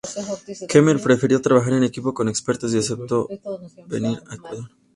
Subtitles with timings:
[0.71, 3.27] Kemmerer prefería trabajar en equipo con expertos y aceptó
[3.87, 4.71] venir a Ecuador.